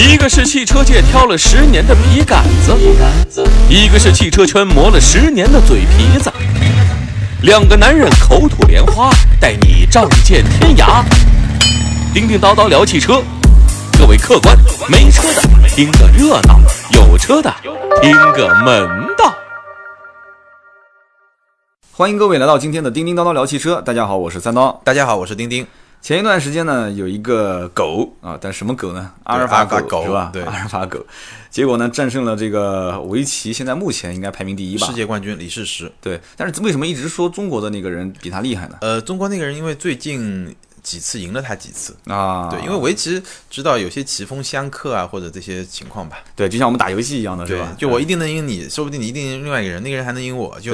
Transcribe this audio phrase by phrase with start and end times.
[0.00, 2.72] 一个是汽车界挑了十年的笔杆子，
[3.68, 6.32] 一个是汽车圈磨了十年的嘴皮子。
[7.42, 11.02] 两个男人口吐莲花，带你仗剑天涯。
[12.14, 13.20] 叮叮叨叨聊汽车，
[13.98, 14.56] 各位客官，
[14.88, 16.60] 没车的听个热闹，
[16.92, 17.52] 有车的
[18.00, 19.34] 听个门道。
[21.90, 23.82] 欢迎各位来到今天的叮叮叨叨聊汽车。
[23.82, 24.80] 大家好，我是三刀。
[24.84, 25.66] 大家好，我是丁丁。
[26.00, 29.12] 前一段时间呢，有一个狗啊，但什么狗呢？
[29.24, 30.30] 阿尔法狗是吧？
[30.32, 31.04] 对阿尔法狗，
[31.50, 34.86] 结果呢战胜了这个围棋，现在目前应该排名第一吧？
[34.86, 35.90] 世界冠军李世石。
[36.00, 38.78] 对，但是为什么一直说中国的那个人比他厉害呢？
[38.80, 46.18] 呃，中国那个人因为最近几次赢了他几次，啊，对，因为围棋知道有些棋风相克啊，或者这些情况吧。
[46.36, 50.72] 对，就像我们打游戏一样的，是对吧？，就我一定能赢你，说不定你一定赢另外一个人，那个人还能赢我，就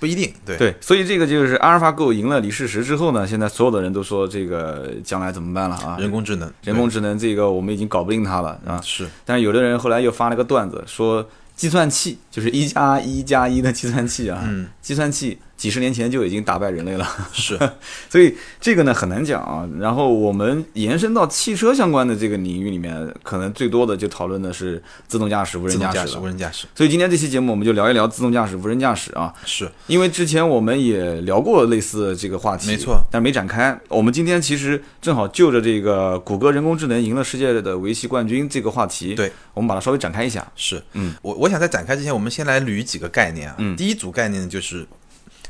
[0.00, 0.32] 不一定。
[0.44, 5.96] 对对，所以这个就是阿尔法狗赢了李世石之后呢，现在所有的人都说这个将来怎么办了啊？
[5.98, 8.80] 人工智能，人工智能这个我们已经搞不定它了啊。
[8.82, 17.56] 是但是有的人后来又发了个段子，说计算器就是一加一加一的计算器啊，嗯计算器几十年前就已经打败人类了，是，
[18.10, 19.64] 所以这个呢很难讲啊。
[19.78, 26.26] 然后我们延伸到汽车相关的这个领域里面，可能最多的就讨论的是自动驾驶、无人驾驶、无。
[26.26, 29.32] 人驾驶所以今天这期节目我们就聊一聊自动驾驶、无人驾驶啊。
[29.44, 33.78] 是因为之前我们也聊过类似这个话题，没错，但没展开。
[33.86, 40.44] 我们今天其实正好就着这个谷歌人工智能赢了世界的围棋冠军这个话题，对，我们把它稍微展开一下。
[40.56, 43.54] 是，嗯，我我想在展开之前，我们先来捋几个概念啊。
[43.58, 44.84] 嗯第一组概念呢就是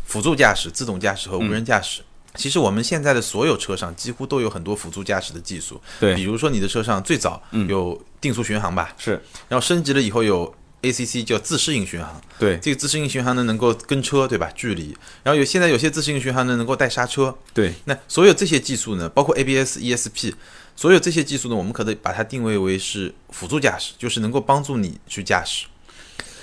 [0.04, 2.02] 辅助驾驶、自动驾驶和无人驾驶。
[2.34, 6.14] 其实我们现在的所有车上几乎都有很多辅助驾驶的技术，对。
[6.14, 7.68] 比如说你的车上最早嗯。
[7.68, 9.22] 有定速巡航吧，是。
[9.48, 12.56] 然后升级了以后有 ACC 叫自适应巡航，对。
[12.58, 17.74] 这个自适应巡航呢能够跟车对吧距离，然后有现在有些自适应巡航呢能够带刹车，对。
[17.84, 20.32] 那所有这些技术呢，包括 ABS、ESP，
[20.74, 25.66] 所有这些技术呢，我们可以把它定位为是辅助驾驶，就是能够帮助你去驾驶。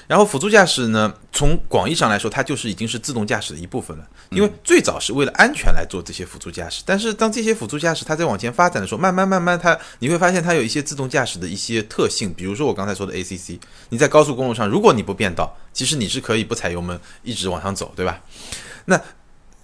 [0.09, 4.07] 然后辅助驾驶呢，从广义上来说，它就是已经是自动驾驶的一部分了。
[4.31, 13.59] 因为最早是为了安全来做这些辅助驾驶，但是当这些辅助驾驶它在往前发展的时候，慢慢慢慢它你会发现它有一些自动驾驶的一些特性，比如说我刚才说的 ACC，
[13.89, 18.19] 你在高速公路上，如果你不变道，其实你是可以不踩油门一直往上走，对吧？
[18.85, 18.99] 那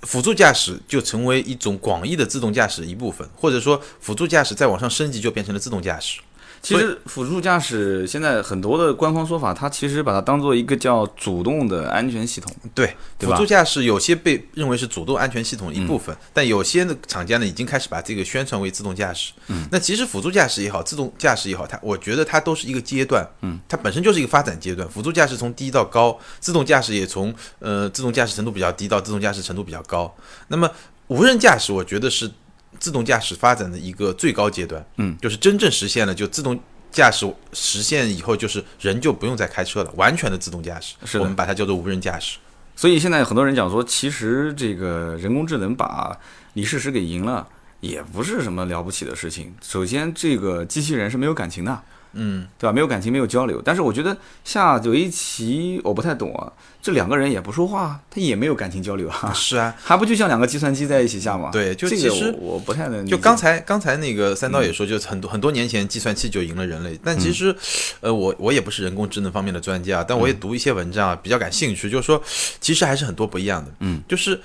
[0.03, 6.19] 辅助驾驶就成为一种广义的自动驾驶的一部分，或者说辅助驾驶再往上升级就变成了自动驾驶。
[6.65, 12.51] 其实辅助驾驶现在很多的官方说法，它其实把它当做一个叫主动的安全系统。
[12.73, 19.31] 对，对辅助驾驶有些被认为是主动安全系统的一部分，但有些的厂家呢已经开始把这个宣传为自动驾驶。
[19.47, 23.23] 嗯，那其实辅助驾驶也好，自动驾驶也好，它我觉得它都是一个阶段。
[23.41, 24.89] 嗯，它本身就是一个发展阶段。
[24.89, 30.11] 辅助驾驶从低到高，自动驾驶也从呃自动驾驶程度比较低到自动驾驶程度比较高。
[30.47, 30.67] 那么
[31.09, 32.31] 无人驾驶，我觉得是
[32.79, 34.85] 自动驾驶发展的一个最高阶段。
[34.97, 36.59] 嗯，就是真正实现了就自动。
[36.91, 40.95] 驾驶实现以后，就是人就不用再开车了，完全的自动驾驶。
[41.03, 42.37] 是我们把它叫做无人驾驶。
[42.73, 46.17] 所以现在很多人讲说，其实这个人工智能把
[46.53, 47.45] 李世石给赢了，
[47.81, 49.53] 也不是什么了不起的事情。
[49.61, 51.83] 首先，这个机器人是没有感情的，
[52.15, 52.73] 嗯，对吧？
[52.73, 53.61] 没有感情，没有交流。
[53.63, 61.49] 但是我觉得下围棋，我不太懂啊，这两个人也不说话，他也没有感情交流啊，是啊，还不就像两个计算机在一起下吗？
[61.51, 63.05] 对就这个其实我我不太能。
[63.05, 67.55] 就刚才刚才那个三刀也说，就是很多很多年前计算器就赢了人类，但其实，
[67.99, 72.21] 呃，我我也不是人工智能方面的专家，但我也读一些文章啊，比较感兴趣，就是说，
[72.59, 74.39] 其实还是很多不一样的，嗯，就是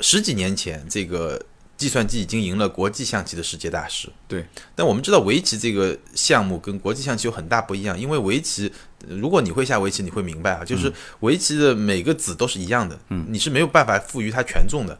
[0.00, 1.40] 十几年前这个。
[1.78, 4.44] 计算机已经赢了国际象棋的世界大师，对。
[4.74, 8.70] 但我们知道围棋这个项目跟国际象棋有很大不一样，因为围棋，
[9.08, 14.98] 呃如果你会下围棋，你会明白啊，就是围棋的每个子都是一样的，嗯，你是没有办法赋予它权重的，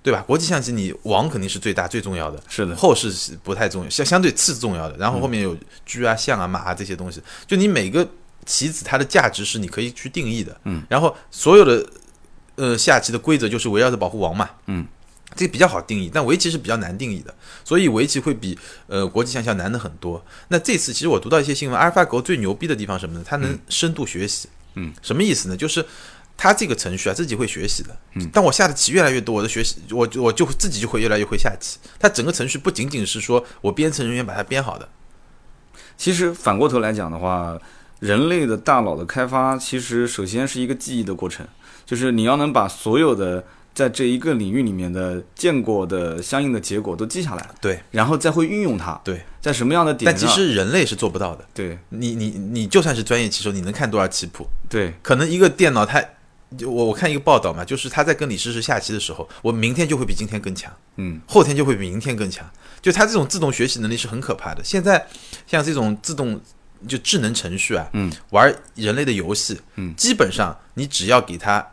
[0.00, 0.22] 对吧？
[0.24, 4.96] 国际象棋你王肯定是最大最重要的，是的，后是是不太重要，相相对次重要的。
[4.96, 8.08] 然后后面有车啊、象啊、马啊这些东西，就你每个
[8.46, 10.56] 棋子它的价值是你可以去定义的。
[10.64, 11.84] 嗯，然后所有的
[12.54, 14.48] 呃下棋的规则就是围绕着保护王嘛。
[14.66, 14.86] 嗯，
[15.34, 17.34] 这个比较好定义，但围棋是比较难定义的，
[17.64, 20.24] 所以围棋会比呃国际象棋难的很多。
[20.48, 23.24] 那这次其实我读到一些新闻，阿尔法狗最牛逼的地方是什么呢？
[23.26, 24.48] 它能深度学习。
[24.74, 25.56] 嗯，什么意思呢？
[25.56, 25.84] 就是
[26.36, 27.96] 它这个程序啊自己会学习的。
[28.14, 31.78] 嗯，当我下的棋越来越多，我的学习我我就自己就会越来越会下棋。
[31.98, 34.88] 它整个程序不仅仅是说我编程人员把它编好的，
[35.96, 37.58] 其实反过头来讲的话，
[38.00, 41.46] 人类的大脑的开发，其实首先是一个记忆的过程，
[41.84, 49.22] 就是你要能把所有的在这一个领域里面的见过的相应的结果都记下来，对然后再会运用它，对。
[49.40, 50.24] 在什么样的点但其？
[50.28, 51.44] 实人类是做不到的。
[51.52, 54.46] 对你你你就算是专业棋手，你能看多少棋谱？
[54.68, 56.00] 对可能一个电脑它
[56.56, 62.48] 就我我看一个报道嘛，就是他在跟李世石下棋的时候，我明天就会比今天更强，嗯，后天就会比明天更强。
[62.80, 64.62] 就他这种自动学习能力是很可怕的。
[64.62, 65.04] 现在
[65.46, 66.40] 像这种自动
[66.86, 71.66] 就智能程序啊，嗯，玩人类的游戏，嗯基本上你只要给他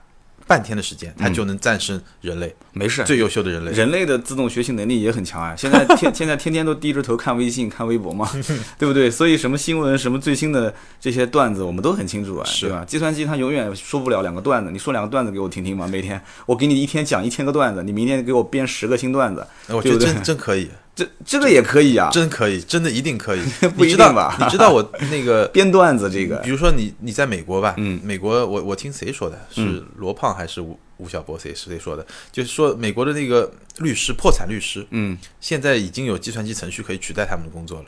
[0.50, 3.04] 半天的时间，它就能战胜人类、没事。
[3.04, 3.72] 最优秀的人类。
[3.72, 5.54] 人类的自动学习能力也很强啊！
[5.56, 8.28] 现在 天现在天天都低着头看微信、看微博嘛，
[8.80, 9.12] 对不对？
[9.12, 12.84] 所以什么新闻、什么最新的这些段子，我们都很清楚啊，是对吧？
[12.84, 20.68] 计算机它永远说不了两个段子，你说两个段子给我听听嘛，每天我给你一天讲一千个段子，你明天给我编十个新段子，我觉得真真可以，
[21.00, 23.42] 这这个也可以啊，真可以，真的一定可以。
[23.78, 29.40] 不一你知道定吧 你知道我那个 编段子这个比，如说你你在美国吧，嗯美国我我听谁说的？
[29.50, 31.40] 是罗胖还是吴吴晓波？
[31.40, 32.06] 谁谁说的？
[32.32, 37.86] 就是说美国的那个律师，破产律师，嗯，现在已经有计算机程序可以取代他们的工作了。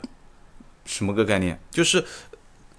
[0.86, 1.60] 什么个概念？
[1.70, 2.04] 就是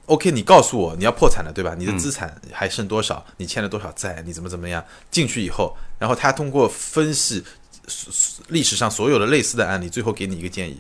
[0.08, 1.74] ，OK，你告诉我你要破产了，对吧？
[1.78, 3.26] 你的嗯资产还剩多少？
[3.38, 4.22] 你欠了多少债？
[4.26, 4.84] 你怎么怎么样？
[5.10, 7.44] 进去以后，然后他通过分析
[8.48, 10.78] 历史上所有的类似的案例，最后给你一个建议，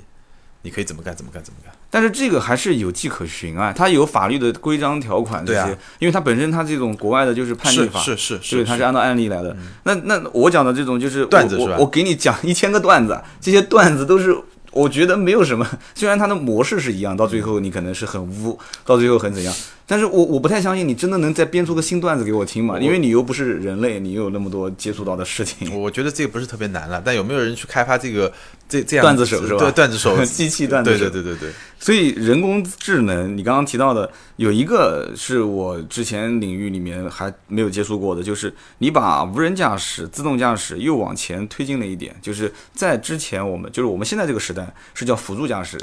[0.61, 1.15] 你可以怎么干？
[1.15, 1.43] 怎么干？
[1.43, 1.73] 怎么干？
[1.89, 9.55] 但是这个还是有迹可循啊，它有法律的规章条款这些，因为它本身它这种国外的就是判例法，是是是它是按照案例来的。
[9.83, 14.35] 那那我讲的这种就是段子是吧我我给你讲一千个段子，这些段子都是
[14.73, 19.53] 我觉得没有什么，虽然它的模式是一样，到最后你可能是很污， 到最后很怎样，
[19.85, 25.79] 但是我我不太相信你真的能再编出个新段子给我听嘛，因为你又不是人类，你又有那么多接触到的事情。
[25.79, 28.31] 我觉得这个不是特别难了，但有没有人去开发这个
[28.73, 29.59] 这这样段子手是吧？
[29.59, 31.07] 对，段子手， 机器段子手。
[31.09, 31.35] 对对对。
[31.35, 45.77] 对，所以人工智能，你刚刚提到的有一个是我之前领域里面还没有接触过的，就是你把无人驾驶、自动驾驶又往前推进了一点，就是在之前我们就是我们现在这个时代是叫辅助驾驶，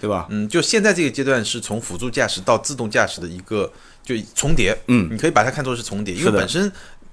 [0.00, 0.26] 对吧？
[0.30, 3.70] 嗯，就现在这个阶段是从辅助驾驶到自动驾驶的一个
[4.02, 6.72] 就重叠，嗯你可以把它看作是重叠，因为本身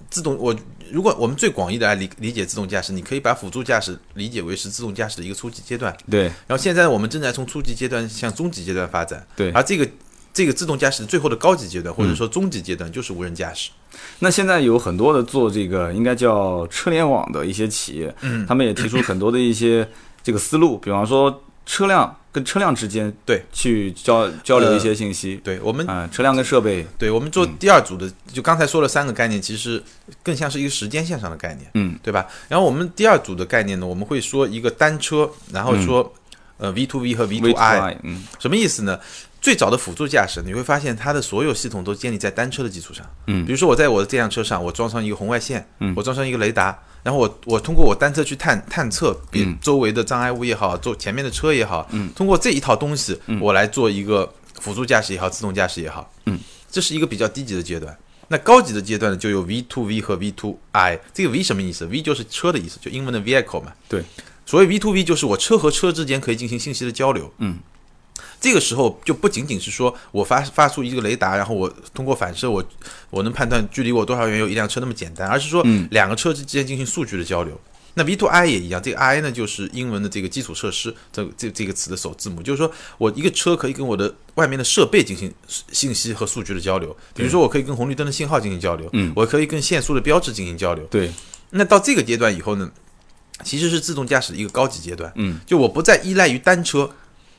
[0.09, 0.55] 自动我
[0.91, 6.23] 如果我们最广义的来理理解自动驾驶，你可以把辅助驾驶理解为是自动驾驶的一个初级阶段，对。
[6.23, 9.51] 然后现在我们正在从初级阶段向中级阶段发展，对。
[9.51, 9.87] 而这个
[10.33, 13.69] 这个自动驾驶的最后的高级阶段或者说中级阶段就是无人驾驶，
[14.19, 18.45] 那现在有很多的做这个应该叫车联网的一些企业，嗯。
[18.47, 19.87] 他们也提出很多的一些
[20.23, 23.43] 这个思路，比方说车辆跟车辆之间对。
[23.51, 29.81] 去交交流一些信息，对我们啊、车辆跟设备，对我们做第二组的，就刚才说了三个概念，其实
[30.21, 32.27] 更像是一个时间线上的概念，嗯对吧？
[32.47, 36.13] 然后我们第二组的概念呢，我们会说一个单车，然后说、
[36.57, 38.23] 呃 V to V 和 V to I，V2I，嗯。
[38.37, 38.99] 什么意思呢？
[39.47, 43.09] 最早的辅助驾驶，你会发现它的所有系统都建立在单车的基础上。
[43.27, 54.29] 嗯比如说我在我的这辆车上，我装上一个红外线，嗯我装上一个雷达，然后我我通过我单车去探探测别嗯周围的障碍物也好，周前面的车也好，嗯通过这一套东西，嗯我来做一个
[54.59, 56.37] 辅助驾驶也好，自动驾驶也好，嗯，
[56.69, 57.97] 这是一个比较低级的阶段。
[58.27, 60.99] 那高级的阶段呢，就有 V to V 和 V to I。
[61.13, 63.71] 这个 V 什么意思？V 就是车的意思，就英文的 vehicle 嘛。
[63.87, 64.03] 对。
[64.45, 67.31] 所谓 V to V 就是我车和车之间可以进行信息的交流。
[67.37, 67.57] 嗯。
[68.39, 72.63] 这个时候就不仅仅是说我发发出一个雷达，然后我通过反射我
[73.09, 75.87] 我能判断距离我多少远有一辆车那么简单，而是说嗯。
[75.91, 77.59] 两个车之间进行数据的交流。
[77.95, 85.33] 那 V to I 也一样，这个 I 呢就是英文的这个基础设施这这这个词的首字母，就是说我一个车可以跟我的外面的设备进行
[85.71, 89.11] 信息和数据的交流，比如说我可以跟红绿灯的信号进行交流，嗯。
[89.15, 90.85] 我可以跟限速的标志进行交流。
[90.91, 91.11] 对，
[91.49, 92.69] 那到这个阶段以后呢，
[93.43, 95.39] 其实是自动驾驶的一个高级阶段，嗯。
[95.47, 96.87] 就我不再依赖于单车，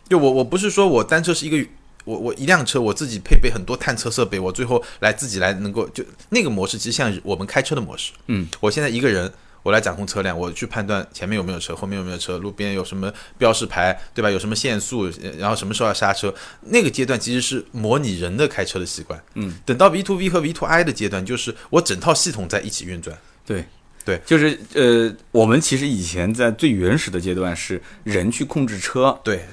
[0.08, 1.69] 就我我不是说我单车是一个。
[2.05, 8.12] 我我一辆车我自己配备很多探测设备，我最后来自己来能够就那个模式，其实像我们开车的模式。
[8.28, 9.30] 嗯，我现在一个人，
[9.62, 14.30] 我来掌控车辆，我去判断前面有没有车，后面有没有车，路边有什么标识牌，对吧？
[14.30, 16.35] 有什么限速，呃然后什么时候要刹车，
[16.71, 19.23] 那个阶段其实是模拟人的开车的习惯。
[19.35, 23.18] 嗯，等到 V to V 和 V to I 的阶段，就是我整套系统在一起运转。
[23.44, 23.66] 对
[24.02, 29.44] 对，就是呃，我们其实以前在最原始的阶段是人去控制车，对，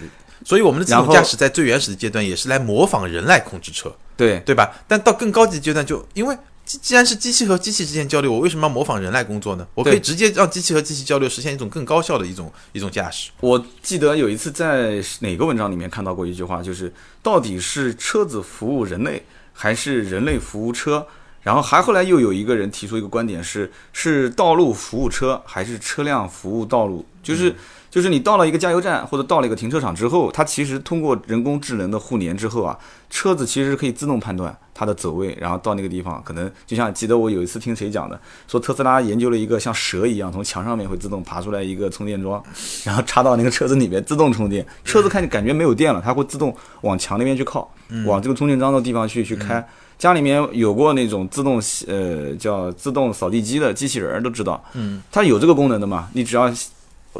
[0.45, 4.71] 所以我们的自动驾驶在最原始的阶段也是来模仿人来控制车，对对吧？
[4.87, 9.67] 但到更高级阶段就，因为既既然是机器和机器之间交流，我为什么要模仿人来工作呢？
[9.73, 13.31] 我可以直接让机器和机器交流，实现一种更高效的一种一种驾驶。
[13.41, 21.07] 我记得有一次在哪个文章里面看到过一句话，就是到底是车子服务人类，还是人类服务车？
[21.41, 27.05] 然后还后来又有一个人提出一个观点是：是道路服务车，还是车辆服务道路？
[27.21, 27.53] 就是、
[27.95, 32.77] 就是你到了一个加油站或者到了一个停车场之后，它其实通过人工智能的互联之后啊，
[33.09, 42.43] 车子其实是可以自动判断它的走位，然后到那个地方，可能就像记得我有一次听谁讲的，说特斯拉研究了一个像蛇一样从墙上面会自动爬出来一个充电桩，
[42.83, 47.73] 然后插到那个车子里面自动充电，车子看感觉没有电了，它会自动往墙那边去靠，
[48.05, 49.65] 往这个充电桩的地方去去开。
[49.97, 56.51] 家里面有过那种自动洗呃叫自动扫地机的机器人儿都知道，嗯，它有这个功能的嘛，你只要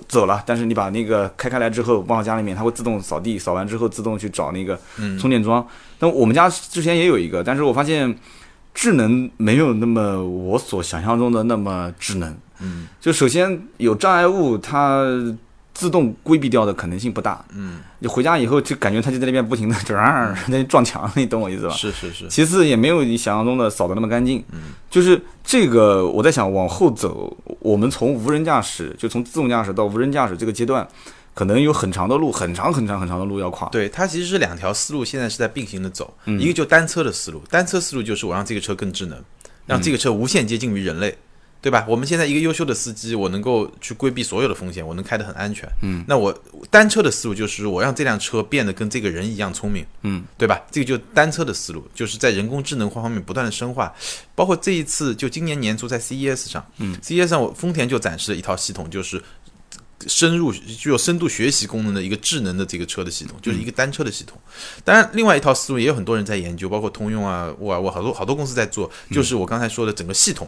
[0.07, 5.65] 走了，但是你把那个开开来之后放到家里面，它会自动扫地，扫完之后自动去找那个嗯充电桩。
[5.99, 8.17] 那我们家之前也有一个，但是我发现
[8.73, 12.35] 智能没有那么我所想象中的那么智能。
[12.61, 15.03] 嗯就首先有障碍物，它
[15.75, 17.45] 自动规避掉的可能性不大。
[17.53, 21.73] 嗯，你回家以后就感觉它就在那边不停的就啊在那撞墙，你懂我意思吧？
[21.75, 24.43] 是是是，其次也没有你想象中的扫的那么干净。
[24.51, 30.87] 嗯，就是这个，我在想往后走，我们从无人驾驶，就从自动驾驶到无人驾驶这个阶段，
[31.33, 33.67] 可能有很长的路，很长很长很长的路要跨。
[33.69, 36.13] 对，它其实是两条思路，现在是在并行的走。
[36.23, 39.17] 嗯一个就单车的思路，单车思路就是我让这个车更智能，
[39.65, 41.15] 让这个车无限接近于人类，
[41.65, 41.83] 对吧？
[41.89, 45.67] 我们现在一个优秀的司机，我能够去规避所有的风险，我能开得很安全。
[45.81, 46.31] 嗯，那我
[46.69, 50.61] 单车的思路就是我让这辆车变得跟这个人一样聪明，嗯，对吧？
[50.69, 53.91] 这个就单车的思路，就是在人工智能方面不断的深化，
[54.35, 59.19] 包括这一次就今年年初在 CES 上，嗯，CES 上我丰田就展示了一套系统，就是。
[60.07, 64.37] 深入具有深度学习功能的一个智能的这个车的系统，就是一个单车的系统。
[64.83, 70.47] 当然，另外一套思路也有很多人在研究，包括通用啊、沃尔沃，好多好多公司在做，就是我刚才说的整个系统。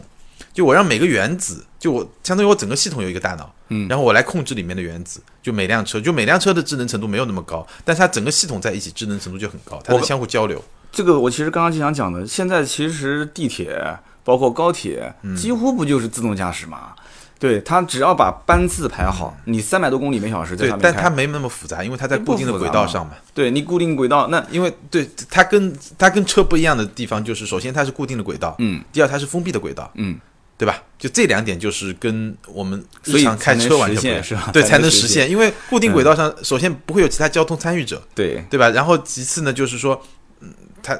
[0.58, 5.22] 就我让每个原子，就我相当于我整个系统有一个大脑，嗯然后我来控制里面的原子。
[5.40, 10.60] 就每辆车，就每辆车的智能程度没有那么高，但是它整个系统在一起智能程度就很高，它能相互交流。
[10.90, 13.80] 这个我其实刚刚就想讲的，现在其实地铁
[14.24, 16.92] 包括高铁，嗯几乎不就是自动驾驶嘛？
[17.38, 23.12] 对，它只要把班次排好，你三百多公里每小时在对上，面开，但它没那么复杂，因为它在固定的轨道上嘛。
[23.32, 30.18] 对你固定轨道，那因为对它跟它跟车不一样的地方就是，首先它是固定的轨道，嗯第二它是封闭的轨道，嗯，
[30.58, 30.82] 对吧？
[30.98, 35.30] 就这两点就是跟我们日常开车完全不一样对，才才能实现现。
[35.30, 38.68] 因为固定轨道上，首先不会有其他交通参与者，对，对吧？
[38.70, 40.02] 然后其次呢，就是说，
[40.40, 40.98] 嗯，它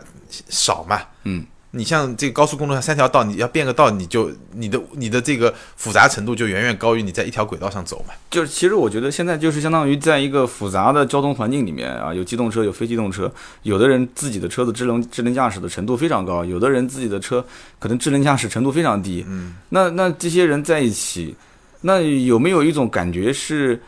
[0.48, 8.14] 少嘛，嗯，你像这个高速公路上三条道，你要变个道，你就你的你的这个复杂程度就远远高于你在一条轨道上走嘛。
[8.30, 13.30] 就是其实我觉得现在就是相当于在一个复杂的交通环境里面啊，有机动车，有非机动车，
[13.64, 17.44] 有的人自己的车子智能智能驾驶的程度非常高，有的人自己的车
[17.78, 19.22] 可能智能驾驶程度非常低。
[19.28, 21.36] 嗯，那那这些人在一起，
[21.82, 23.78] 那有没有一种感觉是，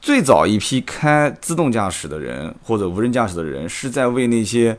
[0.00, 4.76] 最早一批开自动驾驶的人或者无人驾驶的人，是在为那些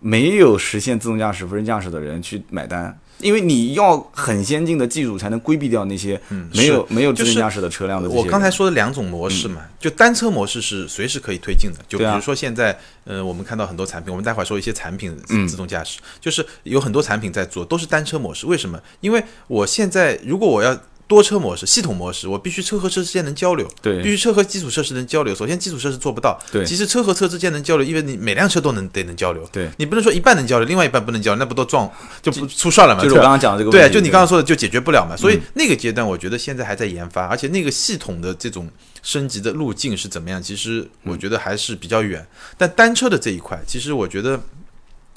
[0.00, 2.98] 没有实现自动驾驶、无人驾驶的人去买单？
[3.20, 8.08] 因为你要很先进的技术才能规避掉那些嗯没有没有自动驾驶的车辆的。
[8.08, 11.84] 我刚才说的两种模式嘛，就单车模式是随时可以推进的。
[11.88, 18.46] 就比如说现在，呃，我们看到很多产品，我们待会儿说一些产品嗯自动驾驶，就是有很多产品在做，都是单车模式。
[18.46, 18.80] 为什么？
[19.00, 25.34] 因为我现在如果我要多车模式、系统模式，我必须车和车之间能交流，对必须车和基础设施能交流。
[25.34, 33.02] 首先，基础设施做不到，对其实车和车之间能交流，因为你每辆车都能得能交流，对你不能说一半能交流，另外一半不能交流，那不都撞就不出事儿了嘛？
[33.02, 35.16] 就是我刚刚讲的这个问对，就你刚刚说的，就解决不了嘛。
[35.16, 38.68] 所以嗯那个阶段，我觉得现在还在研发，而且那个系统的这种
[39.02, 42.26] 升级的路径是怎么样，其实我觉得还是比较远。
[42.58, 44.38] 但单车的这一块，其实我觉得。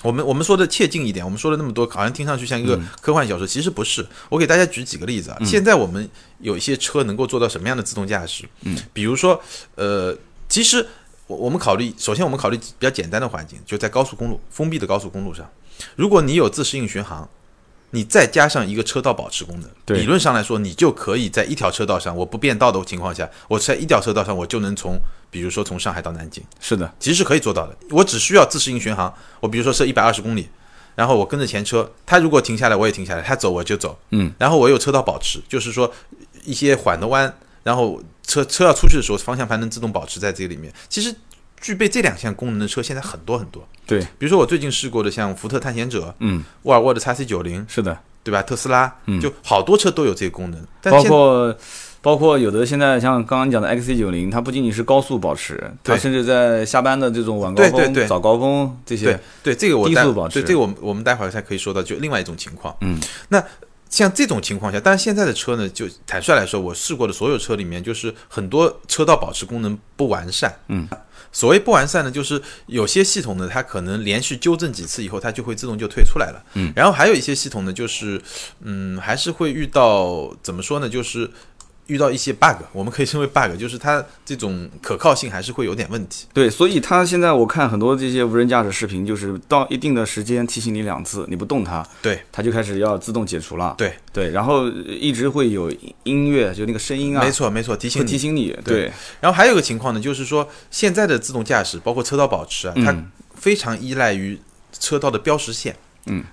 [0.04, 4.06] 我们我们说的切近一点，我们说了那么多，好像听上去像一个嗯科幻小说，其实不是。
[4.30, 5.38] 我给大家举几个例子啊。
[5.46, 8.44] 现在我们有一些车能够做到什么样的自动驾驶？
[8.62, 9.42] 嗯，比如说，
[9.76, 10.18] 呃，
[10.50, 10.86] 其实
[11.28, 15.50] 我我们考虑，首先我们考虑比较简单的环境，就在高速公路封闭的高速公路上，
[15.96, 17.30] 如果你有自适应巡航，
[17.92, 24.98] 你再加上一个车道保持功能，理论上来说，你就可以在一条车道上，我不变道的情况下，我在一条车道上，我就能从，
[25.30, 27.76] 比如说从上海到南京，是的，其实是可以做到的。
[27.90, 30.48] 我只需要自适应巡航，我比如说设一百二十公里，
[30.96, 35.92] 然后我跟着前车，他如果停下来，我也停下来，他走我就走，嗯，然后我有车道保持，就是说
[36.46, 37.34] 一些缓的弯，
[37.64, 40.72] 然后车车要出去的时候，方向盘能自动保持在这个里面。
[40.88, 41.14] 其实
[41.62, 48.42] 具备这两项功能的车现在很多很多，对，比如说我最近试过的，像福特探险者、嗯，沃尔沃的 x C 九零，是的，对吧？
[48.42, 49.22] 特斯拉，嗯。
[49.22, 51.56] 就好多车都有这个功能，但包括
[52.02, 58.08] 包括有的现在像刚刚讲的 XC 九零，它不仅仅是高速保持，它对甚至在下班的这种晚高峰、对对对。
[58.08, 60.42] 早高峰这些对，对这个我待低速保持。
[60.42, 62.76] 对这个我们我们待会儿才可以说到，就另外一种情况。
[62.82, 63.00] 嗯，
[63.30, 63.44] 那
[63.90, 70.52] 像这种情况下，但是现在的车呢，就坦率来说，我试过的所有车里面，就是很多车道保持功能不完善。
[70.70, 70.88] 嗯，
[71.32, 76.44] 所谓不完善呢，就是有些系统呢，它可能连续纠正几次以后，它就会自动就退出来了。
[76.54, 78.22] 嗯，然后还有一些系统呢，就是
[78.62, 81.30] 嗯，还是会遇到怎么说呢，就是。
[81.88, 86.28] 遇到一些 bug，我们可以称为 bug，就是它这种可靠性还是会有点问题。
[86.34, 93.76] 对，所以它现在我看很多这些无人驾驶视频，就是到一定的时间提醒你两次，你不动它，对，它就开始要自动解除了。
[93.78, 95.72] 对对，然后一直会有
[96.04, 98.52] 音乐，就那个声音啊，没错没错，提醒提醒你。
[98.64, 104.40] 对对，然后还有一个情况呢，就是说现在的自动驾驶，包括车道保持啊，它嗯非常依赖于
[104.80, 105.74] 车道的标识线。
[105.74, 105.78] 嗯，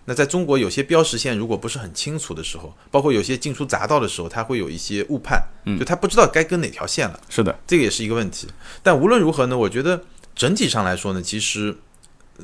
[0.06, 8.48] 那在中国有些标识线如果不是很清楚的时候，包括有些进出匝道的时候，它会有一些误判，嗯就他不知道该跟哪条线了，是的，这个也是一个问题。
[8.82, 10.02] 但无论如何呢，我觉得
[10.34, 11.76] 整体上来说呢，其实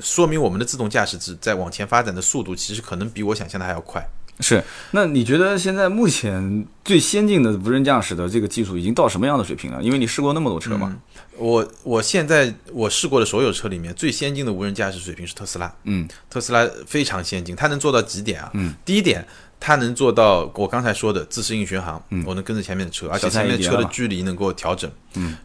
[0.00, 4.06] 说明我们的自动驾驶在在往前发展的速度，其实可能比我想象的还要快。
[4.40, 4.62] 是。
[4.90, 9.82] 那你觉得现在目前最先进的无人驾驶的这个技术已经到什么样的水平了？
[9.82, 10.96] 因为你试过那么多车嘛。
[11.36, 18.50] 我我现在我试过的所有车里面最先进的无人驾驶水平是特斯拉，嗯特斯拉非常先进，它能做到几点啊？
[18.54, 19.26] 嗯，第一点，
[19.58, 24.88] 它能做到我刚才说的自适应巡航，嗯我能跟着前面的车，而且前面车的距离能够调整。
[25.14, 25.36] 嗯，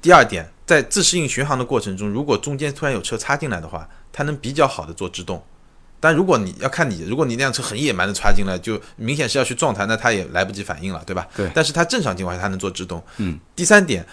[0.00, 5.42] 第二点，在自适应巡航的过程中，如果中间突然有车插进来的话，它能比较好的做制动。
[5.98, 11.26] 但如果你要看你，如果你那辆车很野蛮的插进来，就明显是要去撞它，那它也来不及反应了，对吧？
[11.34, 13.02] 对但是它正常情况下它能做制动。
[13.16, 13.38] 嗯。
[13.54, 14.06] 第三点，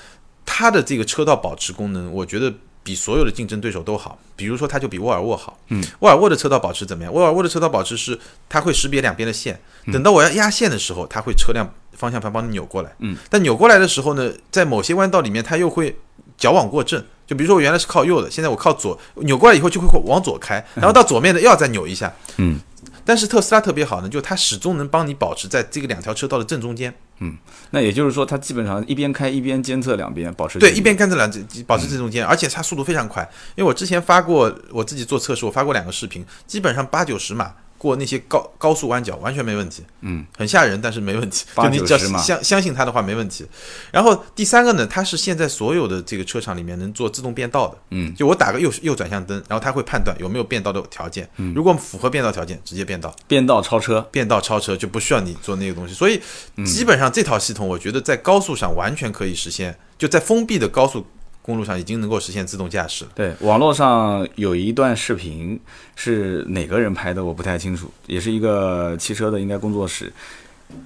[0.45, 2.51] 它的这个车道保持功能，我觉得
[2.83, 4.17] 比所有的竞争对手都好。
[4.35, 5.59] 比如说，它就比沃尔沃好。
[5.67, 5.83] 嗯。
[5.99, 7.13] 沃尔沃的车道保持怎么样？
[7.13, 9.59] 沃尔沃的车道保持是它会识别两边的线，
[9.91, 12.95] 等到我要压线的时候，它会车辆方向盘帮你扭过来。
[12.99, 13.17] 嗯。
[13.29, 15.95] 但扭过来的时候呢，在某些弯道里面，它又会
[16.37, 17.03] 矫枉过正。
[17.33, 22.13] 就比如说我原来是靠右的，现在我靠左，扭过来以后就会往左开，然后到左面的又要再扭一下。
[22.37, 22.59] 嗯。
[23.05, 26.93] 但是特斯拉特别好呢，就它始终能帮你保持在这个两条车道的正中间。
[27.19, 27.37] 嗯
[27.71, 31.29] 那也就是说，它基本上一边开一边监测两边，保持对，一边干这两
[31.65, 33.27] 保持正中间，而且它速度非常快。
[33.55, 39.83] 因为我之前发过我自己做测试，我发过两个视频，基本上八九十码过那些高高速弯角完全没问题。
[40.01, 41.45] 嗯，很吓人，但是没问题。
[41.55, 43.45] 就你只要相相信它的话没问题。
[43.91, 47.77] 然后第三个呢，它是现在所有的这个车厂里面能做自动变道的。
[47.89, 51.29] 嗯，就我打个右右转向灯，然后它会判断有没有变道的条件。
[51.35, 53.13] 嗯如果符合变道条件，直接变道。
[53.27, 54.01] 变道超车。
[54.11, 56.21] 变道超车就不需要你做那个东西，所以
[56.65, 61.05] 基本上这套系统，我觉得在高速上完全可以实现，就在封闭的高速
[61.43, 63.11] 公路上已经能够实现自动驾驶了。
[63.13, 65.59] 对，网络上有一段视频
[65.95, 70.11] 是哪个人拍的，我不太清楚，也是一个汽车的应该工作室，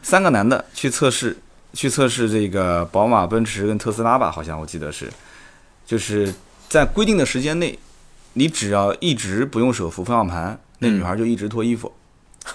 [0.01, 1.37] 三个男的去测试，
[1.73, 5.07] 去测试这个宝马、奔驰跟特斯拉吧，好像我记得是，
[5.85, 6.33] 就是
[6.67, 7.77] 在规定的时间内，
[8.33, 11.93] 你只要一直不用手扶方向盘，那女孩就一直脱衣服。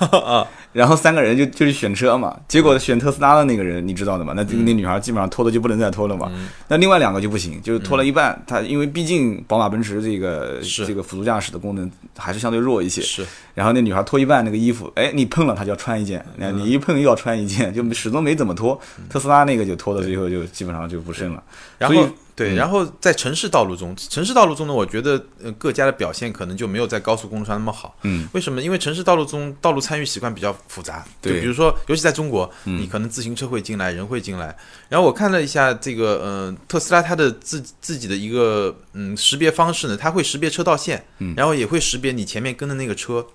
[0.00, 4.32] 啊， 然后三个人就就去选车嘛，结果选特斯拉的那个人你知道的嘛？
[4.34, 6.30] 那那女孩基本上脱的就不能再脱了嘛。
[6.68, 8.42] 那另外两个就不行，就是脱了一半。
[8.46, 13.02] 他因为毕竟宝马、奔驰这个这个辅助驾驶的功能还是相对弱一些。
[13.02, 13.24] 是
[13.54, 18.80] 然后那女孩脱一半那个衣服，哎，你碰了她就要穿一件，那你一碰又要穿一件，就始终没怎么脱。
[19.10, 21.42] 特斯拉那个就脱到最后就基本上就不剩了。
[21.78, 27.96] 然后对，嗯然后在城市道路中，城市道路中呢，我觉得呃各家的表现可能就没有在高速公路上那么好。
[28.02, 28.62] 嗯，为什么？
[28.62, 34.56] 因为城市道路中道路参与习惯比较复杂，就对比如说，尤其在中国，嗯你可能自行车会进来，人会进来。
[34.88, 43.26] 然后我看了一下这个，呃，特斯拉它的自自己的一个嗯识别方式呢，它会识别车道线，嗯然后也会识别你前面跟的那个车。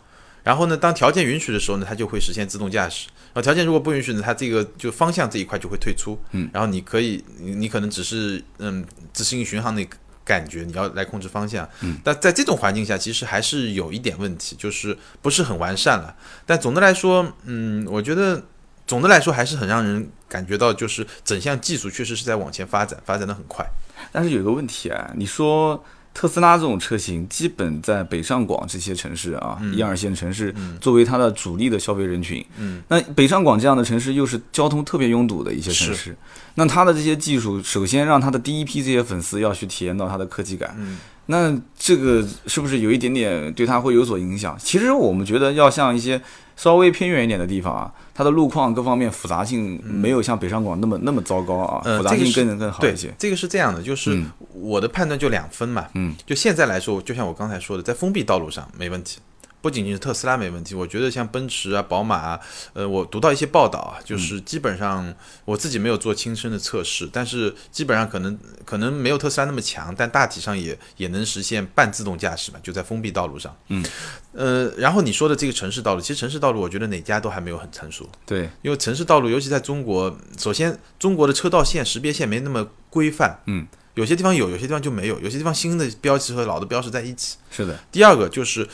[0.48, 3.10] 然后呢，当条件允许的时候呢，它就会实现自动驾驶。
[3.34, 6.18] 然后条件如果不允许呢，它这个就方向这一块就会退出。
[6.32, 11.68] 嗯，然后你可以，你你可能只是嗯自适应巡航那个感觉，你要来控制方向。
[11.82, 16.16] 嗯，但在这种环境下，其实还是有一点问题，就是不是很完善了。
[16.46, 18.42] 但总的来说，嗯，我觉得
[18.88, 23.66] 总的来说还是很让人感觉到，就是整项技术确实是在往前发展，发展的很快。
[24.14, 25.84] 但是有一个问题啊，你说
[26.18, 30.52] 特斯拉这种车型，基本在北上广这些城市啊，一二线城市
[30.82, 36.18] 作为它的主力的消费人群，嗯，那北上广这样的城市又是交通特别拥堵的一些城市，
[36.56, 44.58] 那它的这些技术，首先让它的第一批这些粉丝要去体验到它的科技感，嗯，那这个是不是有一点点对它会有所影响？
[44.60, 46.22] 其实我们觉得要像一些
[46.56, 55.86] 稍微偏远一点的地方啊，它的路况各方面复杂性没有像北上广那么那么糟糕啊，呃复杂性更能更更好一些。，这个是这样的，就是嗯我的判断就两分嘛。
[55.94, 59.20] 嗯，就现在来说，就像我刚才说的，在封闭道路上没问题。
[59.62, 62.40] 不仅仅是特斯拉没问题，我觉得像奔驰啊、宝马啊，
[62.74, 65.14] 呃，我读到一些报道啊，就是基本上
[65.46, 73.56] 我自己没有做亲身的测试，但是基本上可能可能没有特斯拉那么强，但大体上也也能实现半自动驾驶嘛，就在封闭道路上。
[73.70, 73.84] 嗯，
[74.32, 87.38] 呃，然后你说的这个城市道路，其实城市道路我觉得哪家都还没有很成熟，对，因为城市道路，尤其在中国，首先中国的车道线识别线没那么规范，嗯，有些地方有，有些地方就没有，有些地方新的标识和老的标识在一起。
[87.50, 88.68] 是的，第二个就是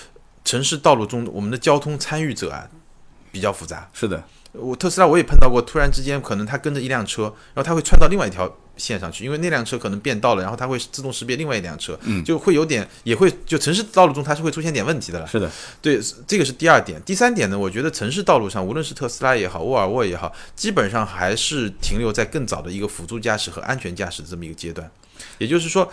[0.43, 2.67] 城市道路中我们的交通参与者啊
[3.32, 3.89] 比较复杂。
[3.93, 15.27] 是的，我特斯拉我也碰到过，突然之间可能他跟着一辆车，然后他会窜到另外一条线上去，因为那辆车可能变道了，然后它会自动识别另外一辆车，嗯就会有点也会就城市道路中它是会出现点问题的了。
[15.27, 15.49] 是的，
[15.82, 17.01] 对，这个是第二点。
[17.03, 24.89] 第三点呢，我觉得城市道路上，无论是特斯拉也好，沃尔沃也好，基本上还是停留在更早的一个辅助驾驶和安全驾驶的这么一个阶段。
[25.38, 25.89] 也就是说，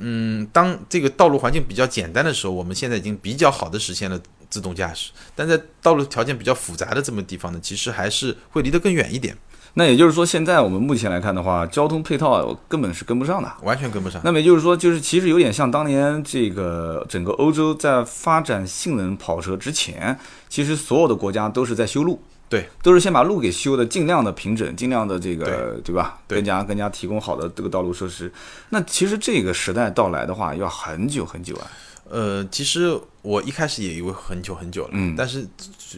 [0.00, 9.36] 嗯，当这个道路环境比较简单的时候，我们现在已经比较好的实现了自动驾驶，但在道路条件比较复杂的这么地方呢，其实还是会离得更远一点，
[9.74, 13.52] 那也就是说，现在我们目前来看的话，交通配套根本是跟不上的。
[13.62, 14.20] 完全跟不上。
[14.24, 22.20] 那么也就是说，就是其实有点像当年这个整个欧洲在发展性能跑车之前，其实所有的国家都是在修路。
[22.50, 26.18] 对，都是先把路给修的尽量的平整，尽量的这个对对吧？
[26.26, 28.30] 对更加更加提供好的这个道路设施。
[28.70, 31.70] 那其实这个时代到来的话，要很久很久啊。
[32.08, 35.46] 呃，其实我一开始也以为很久很久了，嗯但是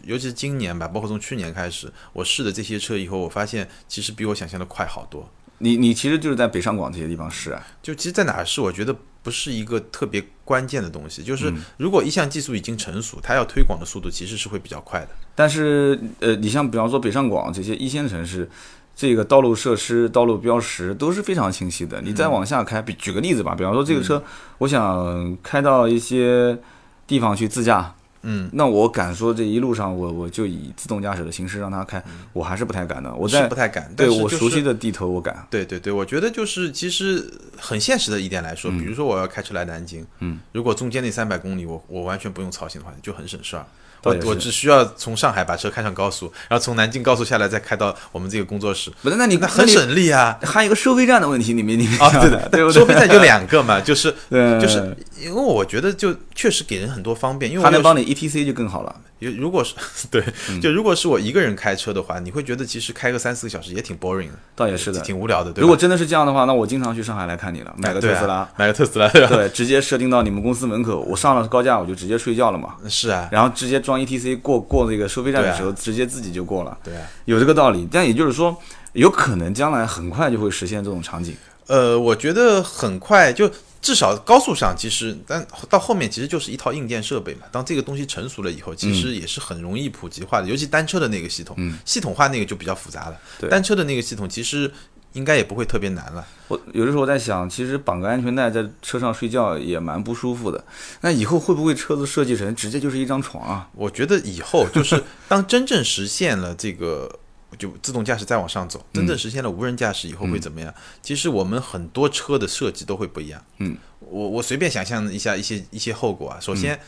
[0.05, 5.27] 尤其是今年吧，包括从去年开始，我试的这些车以后，我发现其实比我想象的快好多。
[5.57, 7.67] 你你其实就是在北上广这些地方试啊。
[7.81, 11.23] 就其实，在哪儿试，我觉得不是一个特别关键的东西。
[11.23, 15.09] 就是嗯如果一项技术已经成熟，它要推广的速度其实是会比较快的。
[15.35, 18.49] 但是呃，你像比方说北上广这些一线城市，
[18.95, 22.03] 这个道路设施、道路标识都是非常清晰的。
[22.03, 24.23] 你再往下开，比举个例子吧，比方说这个车，
[24.59, 26.59] 我想开到一些
[27.07, 33.15] 地方去自驾，嗯，那我敢说这一路上我我就以自动驾驶的形式让他开，我还是不太敢的。
[33.15, 33.93] 我在是不太敢。
[33.97, 35.47] 对就是我熟悉的地头我敢。
[35.51, 43.67] 对对对，我觉得就是其实很现实的一点来说，嗯比如说我要开车来南京，嗯，如果中间那三百公里我我完全不用操心的话，就很省事儿。
[44.05, 49.67] 我我只需要从上海把车开上高速，然后从南京高速下来，再开到我们这个工作室，不是，那你那很。
[49.73, 50.39] 省力啊！
[50.43, 52.81] 还有一个收费站的问题，你没你没啊，对的，对不对？
[52.81, 58.95] 收费站就两个嘛， 就是对，就是因为我觉得就确实给人很多方便，因为他能帮你 ETC 就更好了。
[59.23, 59.75] 有如果是
[60.11, 65.01] 对，嗯就如果是我一个人开车的话，你会觉得其实开个三四个小时也挺 boring 的，倒也是的。
[65.01, 65.63] 挺无聊的，对？
[65.63, 77.03] 如果真的是这样的话，那我经常去上海来看你了，买个特斯拉，买个特斯拉，对直接设定到你们公司门口，我上了高架我就直接睡觉了嘛，是啊，然后直接装 ETC 过过那个收费站的时候，直接自己就过了，对啊。
[77.27, 77.89] 有这个道理。
[77.91, 78.57] 但也就是说，
[78.93, 81.37] 有可能将来很快就会实现这种场景。
[81.67, 83.51] 呃，我觉得很快就
[83.83, 87.43] 至少高速上，其实但到后面其实就是一套硬件设备嘛。
[87.51, 93.21] 当这个东西成熟了以后，其实也是很容易普及化的，尤其单车的那个系统，嗯系统化那个就比较复杂了。
[93.41, 94.73] 对单车的那个系统其实
[95.15, 96.25] 应该也不会特别难了。
[96.47, 100.65] 我有的时候我在想，其实绑个安全带在车上睡觉也蛮不舒服的。
[101.01, 103.69] 那以后会不会车子设计成直接就是一张床啊？
[103.75, 107.19] 我觉得以后就是当真正实现了这个。
[107.59, 110.73] 就自动驾驶再往上走，真正实现了无人驾驶以后会怎么样？
[111.03, 113.45] 其实我们很多车的设计都会不一样。
[113.59, 116.39] 嗯，我我随便想象一下一些一些后果啊。
[116.41, 116.79] 首先，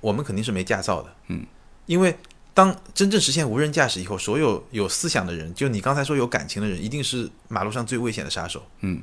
[0.00, 1.14] 我们肯定是没驾照的。
[1.28, 1.46] 嗯，
[1.86, 2.16] 因为
[2.52, 8.62] 当真正实现无人驾驶以后，所有有思想的人，就你刚才说有感情的人，一定是马路上最危险的杀手。
[8.80, 9.02] 嗯，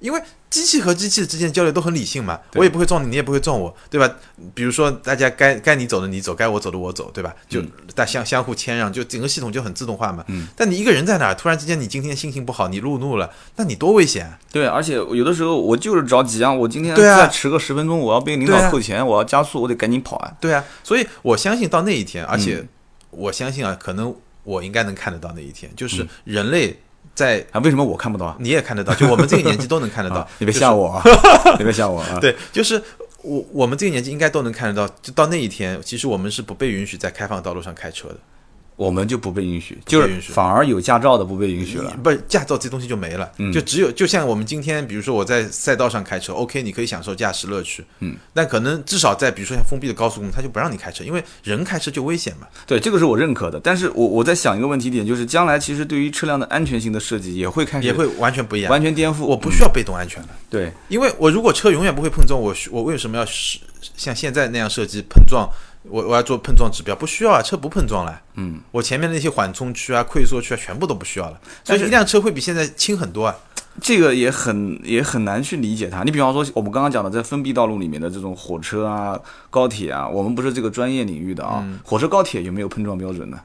[0.00, 4.12] 因为机器和机器之间的交流都很理性嘛，我也不会撞你，你也不会撞我，对吧？
[4.54, 7.34] 比如说大家该该你走的你走，该我走的我走，对吧？
[7.48, 7.62] 就
[7.94, 10.24] 大相相互谦让，就整个系统就很自动化嘛。
[10.28, 14.38] 嗯，但你一个人在哪儿，突然之间你今天心情不好，你路怒了，那你多危险啊！
[14.50, 20.32] 对，而且有的时候我就是着急啊，我今天再迟个十分钟，我要被领导扣钱，我要加速，我得赶紧跑啊。
[20.40, 22.68] 对啊，所以我相信到那一天，而且嗯
[23.10, 26.80] 我相信啊，可能我应该能看得到那一天，就是人类
[27.14, 27.44] 在。
[27.52, 28.36] 啊，为什么我看不到啊？
[28.38, 30.28] 你也看得到，就我们这个年纪都能看得到 啊。
[30.38, 31.02] 你别吓我啊！
[31.58, 32.18] 你别吓我啊！
[32.20, 32.82] 对，就是
[33.22, 38.16] 我我们这个年纪应该都能看得到，就到那一天，其实我们是不被允许在开放道路上开车的，
[38.80, 41.94] 我们就不被允许，就是反而有驾照的不被允许了。
[42.02, 53.60] 不是驾照这东西就没了，嗯就只有就像我们今天，比如说我在赛道上开车，OK，你可以享受驾驶乐趣，嗯，但可能至少在比如说像封闭的高速公路，他就不让你开车，因为人开车就危险嘛，对，这个是我认可的。
[53.62, 58.70] 但是我我在想一个问题点，就是将来其实对于车辆的安全性的设计也会开始也会完全不一样。
[58.70, 59.24] 完全颠覆。
[59.24, 63.58] 我不需要被动安全了，对，因为我如果车永远不会碰撞，我需我为什么要是
[63.94, 65.46] 像现在那样设计碰撞？
[65.82, 68.20] 我我要做碰撞指标，不需要啊，车不碰撞了。
[68.34, 71.40] 嗯，我前面的那些缓冲区啊、溃缩区啊，全部都不需要了。
[71.64, 73.34] 所以一辆车会比现在轻很多啊。
[73.80, 76.02] 这个也很也很难去理解它。
[76.02, 81.64] 你比方说，我们刚刚讲的在封闭道路里面的这种火车啊、高铁啊，我们不是这个专业领域的啊。
[81.84, 83.38] 火车、高铁有没有碰撞标准呢？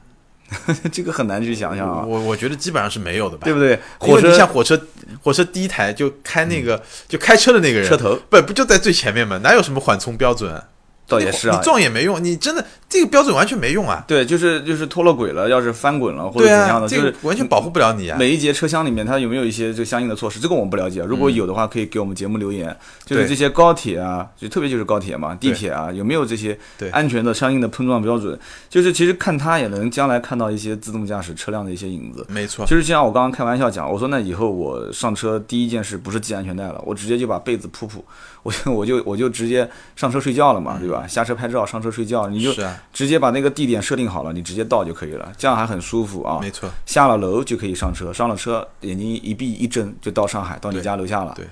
[0.92, 3.78] 这个很难去想象啊，我我觉得基本上是没有的吧，对不对？
[3.98, 4.80] 火车你像火车，
[5.22, 9.38] 火车第一台就开那个、就开车的那个人，车头不不就在最前面吗？
[9.38, 10.62] 哪有什么缓冲标准啊？
[11.08, 14.04] 倒也是啊你，撞也没用，你真的这个标准完全没用啊！
[14.08, 18.18] 对，就是就是脱了轨了，要是翻滚了或者怎样的，这就是完全保护不了你啊！
[18.18, 21.02] 每一节车厢里面它有没有一些就相应的措施，这个我们不了解。
[21.02, 22.76] 如果有的话，可以给我们节目留言。
[23.04, 28.36] 就是对这些高铁啊，就特别就是高铁嘛，地铁啊，有没有这些对安全的相应的碰撞标准？
[28.68, 32.26] 就是其实看它也能将来看到一些自动驾驶车辆的一些影子。
[32.28, 38.04] 没错，就是像我刚刚开玩笑讲，我说那以后我上车第一件事不是系安全带了，我直接就把被子铺铺，
[38.42, 40.95] 我就我就我就直接上车睡觉了嘛，对吧？
[41.08, 42.54] 下车拍照，上车睡觉，你就
[42.92, 46.38] 直接把那个地点设定好了，你直接到就可以了，这样还很舒服啊。
[46.40, 51.32] 没错，下了楼就可以上车，上了车眼睛一闭一睁就到上海，到你家楼下了。
[51.34, 51.44] 对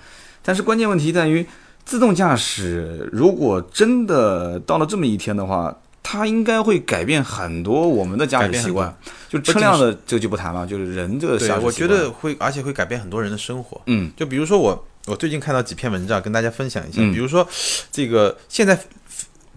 [0.42, 1.44] 但是关键问题在于，
[1.84, 8.94] 自动驾驶如果真的到了这么一天的话，它应该会改变很多我们的驾驶习惯。
[9.30, 13.80] 就车辆的这个就不谈了，就是人这个对驾，驶我觉得会，而且会改变很多人的生活。
[13.86, 17.00] 嗯就比如说我，我最近看到几篇文章，跟大家分享一下。
[17.00, 17.46] 嗯比如说，
[17.90, 18.78] 这个现在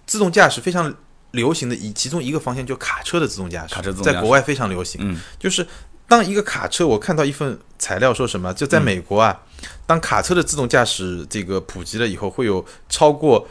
[0.08, 0.92] 自动驾驶非常
[1.32, 5.00] 流行的一其中一个方向，就卡车的自动驾驶，卡车自动驾驶在国外非常流行。
[5.04, 5.68] 嗯就是
[6.08, 9.38] 当一个卡车，我看到一份材料说什么，就在美国啊，
[9.86, 13.46] 当卡车的自动驾驶这个普及了以后，会有超过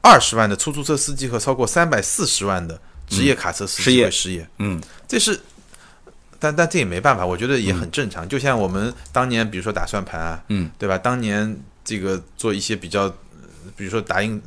[0.00, 4.48] 二十万的出租车司机和超过三百四十万的职业卡车司失业机会失业。
[4.58, 5.38] 嗯这是，
[6.38, 8.26] 但但这也没办法，我觉得也很正常。
[8.26, 10.96] 就像我们当年，比如说打算盘啊，嗯，对吧？
[10.96, 13.14] 当年这个做一些比较，呃
[13.76, 14.40] 比如说打印、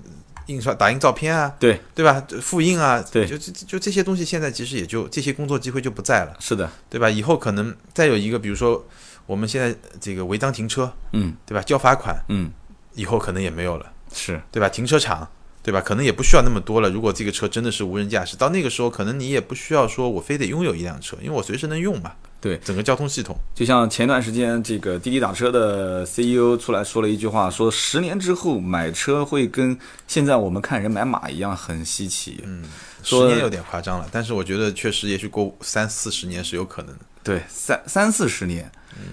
[0.47, 2.25] 印刷、打印照片啊，对对吧？
[2.41, 7.09] 复印啊，对就就就这些东西，现在其实也就这些工作机会就不在了，是的，对吧？
[7.09, 8.85] 以后可能再有一个，比如说
[9.25, 11.61] 我们现在这个违章停车，嗯对吧？
[11.61, 12.51] 交罚款，嗯
[12.93, 13.91] 以后可能也没有了。
[14.15, 14.69] 是对吧？
[14.69, 15.27] 停车场，
[15.63, 15.81] 对吧？
[15.81, 16.89] 可能也不需要那么多了。
[16.91, 22.11] 如果这个车真的是无人驾驶，到那个时候，可能你也不需要说我非得拥有一辆车，因为我随时能用嘛。
[22.43, 29.77] 对整个交通系统，就像前段时间这个滴滴打车的 CEO 出来说了一句话，说十年之后买车会跟
[30.09, 32.41] 现在我们看人买马一样很稀奇。
[32.43, 32.65] 嗯，
[33.01, 37.05] 十说年有点夸张了，但是我觉得确实，也许过三四十年是有可能的。
[37.23, 38.69] 对，三三四十年，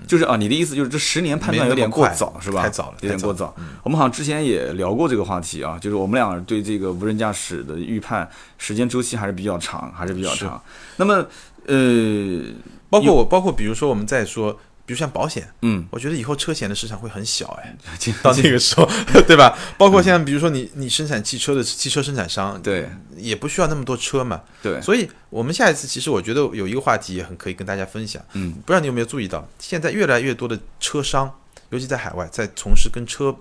[0.06, 2.62] 就是啊，你的意思就是这十年判断有点过早是吧？
[2.62, 3.54] 太早了有点过早。
[3.58, 10.62] 嗯我们好像之前也聊过这个话题啊，就是我们俩对这个无人驾驶的预判时间周期还是比较长，还是比较长。
[10.96, 11.26] 那么，
[11.66, 12.42] 呃，
[12.88, 14.58] 包括我，包括比如说我们在说，
[14.90, 18.90] 比如像保险，嗯，我觉得以后车险的市场会很小哎， 这到那个时候，
[19.24, 19.56] 对吧？
[19.78, 22.88] 包括像比如说你你生产汽车的汽车生产商，对。
[23.16, 24.40] 也不需要那么多车嘛。
[24.60, 28.20] 对，所以我们下一次其实我觉得有一个话题也很可以跟大家分享。
[28.32, 28.50] 嗯。
[28.66, 31.32] 不知道你有没有注意到，现在越来越多的车商，
[31.68, 33.32] 尤其在海外，在从事跟车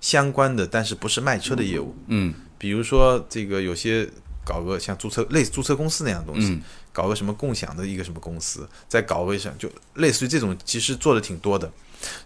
[0.00, 1.96] 相关的，但是不是卖车的业务。
[2.06, 2.32] 嗯。
[2.58, 4.08] 比如说这个有些
[4.44, 6.62] 搞个像租车类似租车公司那样的东西，嗯
[6.96, 11.70] 搞个什么共享的一个什么公司，再搞个像就类似于这种，其实做的挺多的。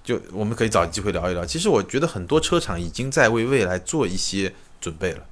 [0.04, 1.44] 就我们可以找机会聊一聊。
[1.44, 5.26] 其实我觉得很多车厂已经在为未来做一些准备了。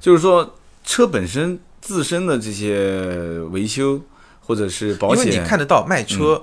[0.00, 4.00] 就是说车本身自身的这些维修
[4.40, 6.42] 或者是保险因为，你看得到卖车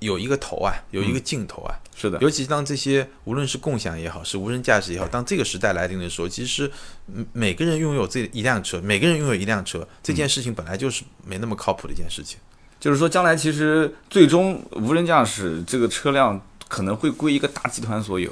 [0.00, 1.74] 有一个头啊，有一个镜头啊。
[1.98, 6.70] 是的，尤其当这些无论是共享也好，是无人驾驶也好，当这个时代来临的时候，其实
[7.14, 12.38] 嗯每个人拥有这一辆车，每个人拥有一辆车，这件事情本来就是没那么靠谱的一件事情。
[12.78, 18.30] 就是说将来其实最终无人驾驶这个车辆可能会归一个大集团所有，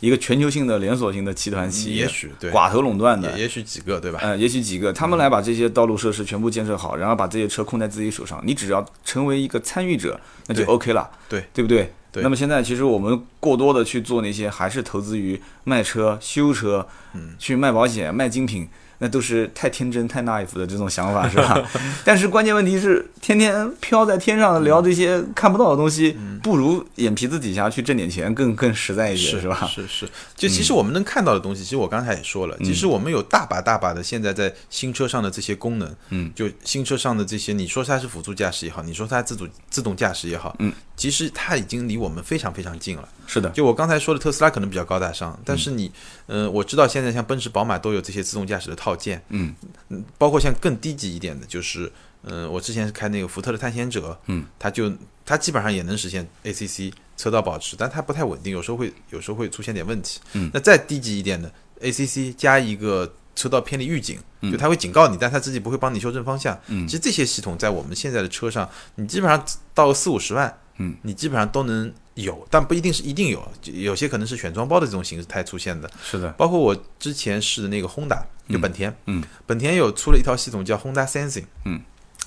[0.00, 3.36] 一个全球性的连锁性的集团企业，也许对，寡头垄断的。
[3.36, 3.46] 也。
[3.48, 4.18] 许几个对吧？
[4.22, 11.42] 嗯，也许几个，他们来把这些道路设施全部建设好，然后把这些车控在自己手上，你只要成为一个参与者，那就 OK 了，对。
[11.54, 11.90] 对不对？
[12.12, 12.22] 对。
[12.22, 21.62] 那么现在其实我们过多的去做那些，还是投资于卖车、修车，嗯，去卖保险、卖精品，那都是太天真、太 naive 的这种想法，是吧？
[22.04, 29.58] 但是关键问题是，天天飘在天上聊这些看不到的东西，不如眼皮子底下去挣点钱更更实在一些，是吧？
[29.62, 43.08] 嗯是是，就其实我们能看到的东西，其实我刚才也说了，其实我们有大把大把的现在在新车上的这些功能，嗯，就新车上的这些，你说它是辅助驾驶也好，你说它自主自动驾驶也好，嗯，其实它已经离我们非常非常近了。
[43.26, 45.90] 是的，就我刚才说的，特斯拉可能比较高大上，但是你，
[46.26, 49.54] 呃，我知道现在像奔驰、宝马都有这些自动驾驶的套件，嗯。
[49.88, 54.90] 嗯，包括像更低级一点的，就是，嗯，我之前是开那个福特的探险者，嗯，它就
[55.24, 60.20] 它基本上也能实现 ACC 车道保持，但它不太稳定，有时候会有时候会出现点问题。
[60.32, 60.50] 嗯。
[60.54, 64.50] 那再低级一点的 ACC 加一个车道偏离预警，嗯。
[64.50, 66.58] 就它会警告你，但它自己不会帮你修正方向。
[66.68, 66.86] 嗯。
[66.86, 75.90] 其实这些系统在我们现在的车上，你基本上到四五十万，嗯，你基本上都能有，但不一定是一定有，就有些可能是选装包的这种形式态出现的。
[76.04, 81.80] 是的，包括我之前试的那个 Honda，就本田，嗯本田有出了一套系统叫 Honda Sensing，嗯，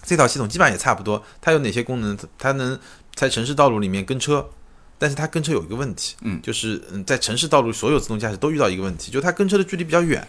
[0.04, 1.24] 这套系统基本上也差不多。
[1.42, 2.18] 它有哪些功能？
[2.38, 2.80] 它能
[3.14, 4.50] 在城市道路里面跟车，
[4.98, 10.28] 但是它跟车有一个问题，嗯就是嗯，在城市道路所有自动驾驶都遇到一个问题，就是它跟车的距离比较远。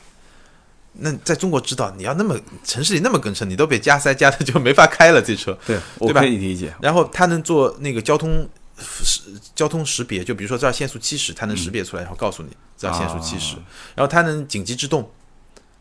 [0.93, 5.57] 那在中国知道，你要那么城市里那么跟车，你都被加塞加的就没法开了这车。
[5.67, 5.77] 对，
[6.13, 8.49] 吧可以理解，然后它能做那个交通
[8.79, 9.21] 识
[9.55, 13.63] 交通识别，就比如说这儿限速七十，它能识别出来，然后告诉你这儿限速七十、啊
[13.95, 15.11] 然后它能紧急制动，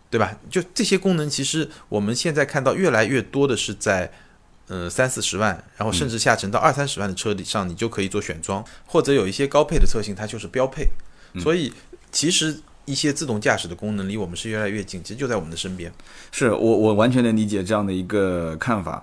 [0.09, 0.37] 对吧？
[0.49, 4.11] 就这些功能，其实我们现在看到越来越多的是在。
[4.71, 10.87] 嗯，三四十万，然后甚至下沉到二三十万的车里上，你就可以做选装，或者有一些高配的车型，它就是标配。
[11.39, 11.73] 所以，
[12.11, 15.91] 其实一些自动驾驶的功能离我们是越来越近，其实就在我们的身边。
[16.31, 19.01] 是我我完全能理解这样的一个看法。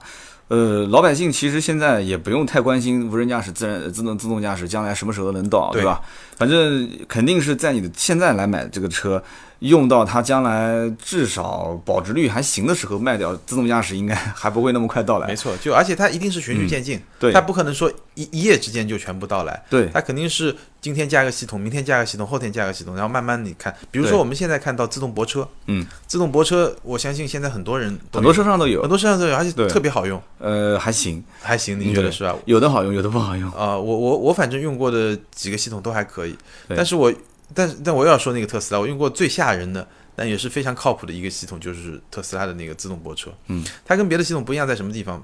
[0.49, 6.01] 呃，老百姓其实现在也不用太关心无人驾驶、自然自动自动驾驶将来什么时候能到，对对吧？
[6.37, 9.23] 反正肯定是在你的现在来买这个车，
[9.67, 15.27] 用到它将来至少保值率还行的时候卖掉，自动驾驶应该还不会那么快到来。
[15.29, 15.37] 没。
[15.37, 17.33] 错，就而且它一定是循序渐进，嗯对。
[17.33, 19.89] 它不可能说一一夜之间就全部到来，对。
[19.93, 28.81] 它肯定是今天加个系统，明天加个系统，后天加个系统，然后慢慢你看，比如说我们现在看到自动泊车，嗯，自动泊车，我相信现在很多人很多车上都有。
[28.81, 32.35] 很，多车上都有，而且特别好用，呃，还行，还行，你觉得是吧？
[32.47, 33.51] 有的好用，有的不好用。
[33.53, 36.37] 啊、我我我反正用过的几个系统都还可以，
[36.69, 37.13] 但是我
[37.55, 43.31] 但是但我又要说那个特斯拉，我用过最吓人的，但也是非常靠谱的一个系统，就是特斯拉的那个自动泊车。
[43.49, 45.23] 嗯，它跟别的系统不一样在什么地方？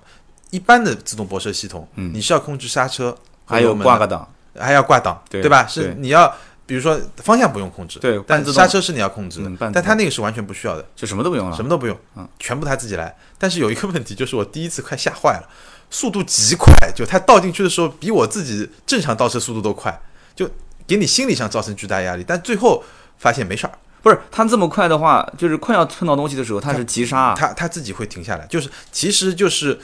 [0.50, 5.66] 一般的自动泊车系统，嗯你是要控制刹车，还有挂个，档，还要挂档，对吧？
[5.66, 6.34] 是你要。
[6.64, 11.54] 比如说方向不用控制，对但刹车是你要控制的但它那个是完全不需要的，就什么都不用了。
[11.54, 13.14] 什么都不用，嗯，全部它自己来。
[13.36, 15.48] 但是有一个问题，就是我第一次快吓坏了，
[15.90, 20.00] 速度极快，就它倒进去的时候比我自己正常倒车速度都快，
[20.34, 20.48] 就
[20.86, 22.24] 给你心理上造成巨大压力。
[22.26, 22.82] 但最后
[23.18, 27.18] 发现没事儿，不是他这么快的话，就是快要碰到东西的时候，他是急刹。
[27.18, 27.34] 啊。
[27.36, 29.78] 他他自己会停下来，就是其实就是。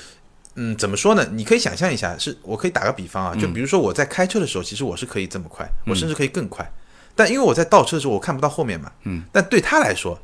[0.60, 1.24] 嗯，怎么说呢？
[1.34, 6.68] 你可以想象一下，是我可以打个比方啊，就比如说我在开车的时候，其实我是可以这么快，我甚至可以更快，
[7.14, 10.20] 但因为我在倒车的时候我看不到后面嘛，嗯，但对他来说，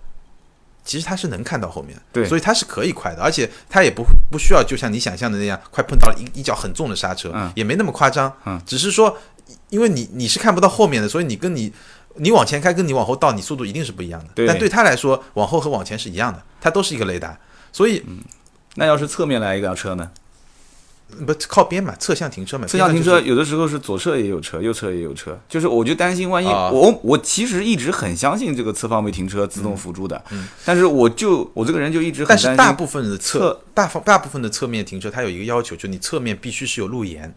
[0.85, 2.29] 其实他是能看到后面的，对。
[2.29, 7.51] 所以他是可以快的，而且他也不不需要就像你想象的那样，快碰到了一一脚很重的刹车，嗯。
[7.57, 8.61] 也没那么夸张，嗯。
[8.67, 9.17] 只是说
[9.71, 11.73] 因为你你是看不到后面的，所以你跟你
[12.17, 14.47] 你往前开跟你往后倒，你速度一定是不一样的，对。
[14.47, 17.39] 但对他来说，往后和往前是一样的，它都是一个雷达，
[17.73, 18.05] 所以
[18.77, 20.11] 那要是侧面来一辆车呢？
[21.27, 30.21] 不靠边嘛，侧向停车嘛，侧向停车有的时候是左侧也有车，右侧也有车，就是我就担心万一啊我我其实一直很相信这个侧方位停车自动辅助的，
[30.65, 32.51] 但是我就我这个人就一直很但担心。
[32.51, 37.33] 是大部分的侧侧大方大部分的侧面停车，它有一个要求，就你侧面必须是有路沿，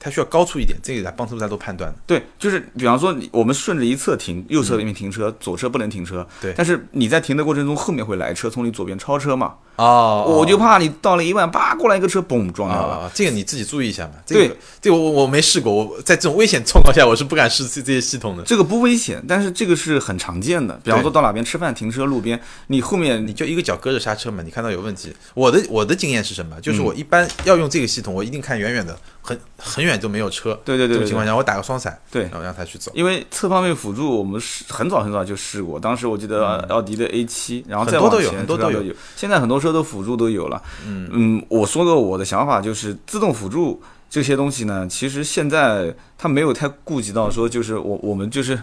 [0.00, 1.94] 它需要高出一点，这个来帮助大家做判断。
[2.04, 6.26] 对，就是比方说你我们顺着一侧停，右侧边停车，左侧不能停车。
[6.40, 12.94] 对但是你在停的过程中，后面会来车从你左边超车嘛，哦我就怕你到了一万八过来一个车，嘣撞掉了。
[12.94, 14.12] 啊，这个你自己注意一下嘛。
[14.26, 18.42] 这对个，这个我我没试过，我在这种危险状况下，我是不敢试这 这些系统的。
[18.44, 20.78] 这个不危险，但是这个是很常见的。
[20.84, 25.14] 比方说到哪边吃饭停车，路边你后面你就一个脚搁着刹车嘛，你看到有问题。
[25.34, 26.60] 我的我的经验是什么？
[26.60, 30.58] 就是嗯我一般要用这个系统，我一定看远远的，很很远就没有车。
[30.64, 32.92] 对对对对这种情况下，我打个双闪，对然后让他去走。
[32.94, 35.80] 因为侧方位辅助，我们是很早很早就试过。
[35.80, 38.94] 当时我记得奥迪的 A 七然后再嗯很多都有往前很多都有。
[39.16, 40.60] 现在很多车的辅助都有了。
[40.84, 48.58] 嗯我说个我的想法，就是自动辅助这些东西呢，其实现在它没有太顾及到说，就是我我们就是。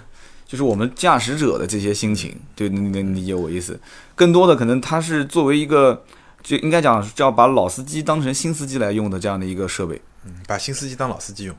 [0.49, 3.79] 就是我们驾驶者的这些心情，对，你能理解我意思？
[4.15, 6.03] 更多的可能它是作为一个，
[6.41, 10.01] 就应该讲是要把老司机当成新司机来用的这样的一个设备。
[10.25, 11.55] 嗯把新司机当老司机用。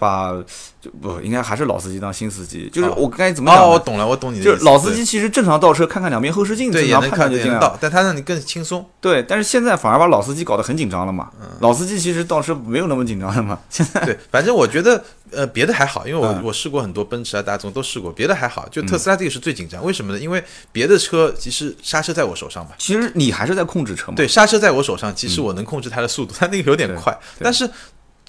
[0.00, 0.32] 把
[0.80, 4.50] 就不应该还是老司机当新司机，就是哦我该怎么讲哦，我懂了，我懂你的意思。
[4.50, 7.54] 就是老司机其实正常倒车，看看两边后视镜，对也能看断就进来了。
[7.54, 8.84] 也能到，但他让你更轻松。
[8.98, 11.28] 对，但是现在反而把老司机搞得很紧张了嘛。
[11.40, 13.58] 嗯老司机其实倒车没有那么紧张了嘛。
[13.68, 19.84] 现在对，反正我觉得呃别的还好，因为我、嗯我试过很多奔驰啊、大众都试过，别的还好，就特斯拉这个是最紧张。
[19.84, 20.18] 为什么呢？
[20.18, 24.14] 因为别的车其实刹车在我手上嘛，其实你还是在控制车嘛。
[24.16, 27.68] 对，刹车在我手上，其实我能控制它的速度，它那个有点快，但是。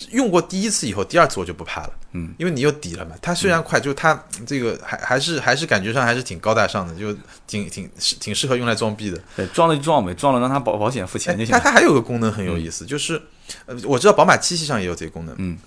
[0.09, 3.15] 用过第一次以后，第二次我就不怕了，嗯，因为你有底了嘛。
[3.21, 7.13] 它虽然快，就它这个还还是还是感觉上还是挺高大上的，就
[7.47, 9.21] 挺挺是挺适合用来装逼的。
[9.35, 13.21] 对，撞了就撞呗，装了让他保保险付钱就行它它还有个功能很有意思，就是
[13.65, 15.57] 呃，我知道宝马七系上也有这个功能，嗯，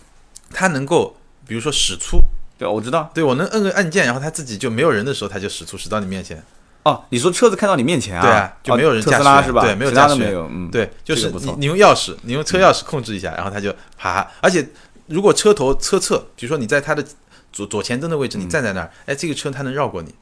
[0.53, 1.17] 它能够
[1.47, 2.21] 比如说使出，
[2.59, 3.11] 对，我知道。
[3.15, 6.43] 对我能摁个按键，然后它自己就没有人的时候，它就使出使到你面前。
[6.85, 8.23] 哦，你说车子开到你面前啊？
[8.23, 9.63] 对啊就没有人驾驶员斯拉是吧？
[9.63, 10.47] 对没有驾驶员都没有。
[10.51, 14.67] 嗯，对，就是你你用钥匙，你用车钥匙控制一下，然后它就爬，而且
[15.07, 17.05] 如果车头车侧，比如说你在它的
[17.53, 20.15] 左左前灯的位置，你站在那儿，哎，这个车它能绕过你，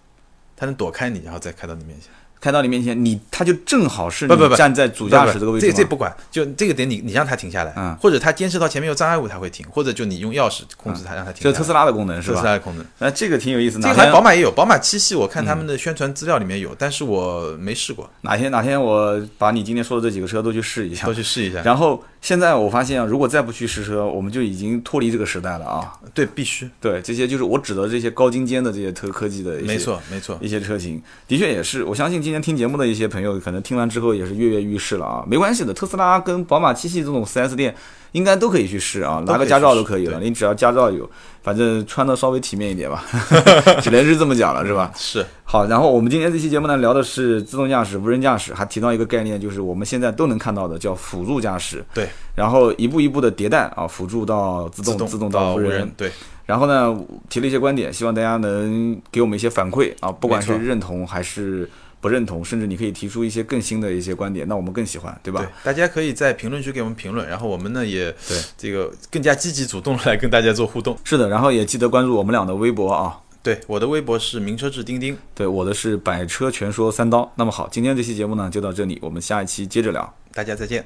[0.56, 2.10] 它能躲开你，然后再开到你面前。
[2.42, 11.44] 开到你面前，你他就正好是不不不你站在主驾驶这个位置嘛这这不管，就这个点你你让他停下来，嗯或者他监视到前面有障碍物，他会停，或者就你用钥匙控制它，让他停下。
[11.44, 12.46] 这是特斯拉的功能是吧特斯？
[12.48, 13.78] 拉的功能，那这个挺有意思。
[13.78, 21.14] 这个还宝马也有，宝马七系我看他们的宣传资料里面有，但是我没试过，哪天哪天我把你今天说的这几个车都去试一下都。
[21.14, 21.62] 去试一下。
[21.62, 25.92] 然后现在我发现啊，如果再不去试车，我们就已经脱离这个时代了啊。
[26.14, 30.38] 对，必须，对，这些就是我指的这些高精尖的这些特科技的一些没错没错。
[30.40, 31.82] 一些车型，的确也是。
[31.82, 35.24] 我相信今天听节目的一些朋友，可能听完之后也是跃跃欲试了啊。
[35.26, 37.74] 没关系的，特斯拉跟宝马七系这种 4S 店
[38.12, 40.18] 应该都可以去试啊，拿个驾照都可以了。
[40.18, 41.08] 对你只要驾照有，
[41.42, 43.04] 反正穿的稍微体面一点吧，
[43.82, 44.92] 只能是这么讲了，是吧？
[44.94, 51.84] 是好，然后我们今天这期节目呢，聊的是自动驾驶、无人驾驶，还提到一个概念，就是我们现在都能看到的叫辅助驾驶。
[51.92, 55.70] 对，然后一步一步的迭代啊，辅助到自动，自动到无人。
[55.80, 56.10] 人，对，
[56.46, 56.98] 然后呢，
[57.28, 61.68] 提了一些观点，希望大家能给我们一些反馈啊，不管是认同还是
[62.02, 65.40] 不认同，甚至你可以提出一些更新的一些观点，那我们更喜欢，对吧？
[65.40, 70.98] 对，大家可以在评论区给我们评论，然后我们呢也对这个更加积极主动来跟大家做互动。
[71.04, 73.16] 是的，然后也记得关注我们俩的微博啊。
[73.40, 77.32] 对，我的微博是名车志丁丁，对，我的是百车全说三刀。
[77.36, 80.14] 那么好，今天这期节目呢就到这里，我们下一期接着聊。
[80.32, 80.84] 大家再见。